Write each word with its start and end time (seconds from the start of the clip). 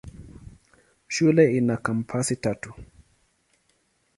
Shule 1.07 1.57
ina 1.57 1.77
kampasi 1.77 2.35
tatu. 2.35 2.73